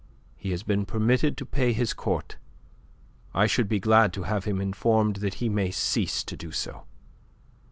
[0.35, 2.37] He has been permitted to pay his court.
[3.35, 6.85] I should be glad to have him informed that he may cease to do so."